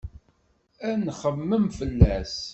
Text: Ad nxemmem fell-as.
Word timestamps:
Ad 0.89 0.95
nxemmem 1.07 1.65
fell-as. 1.77 2.35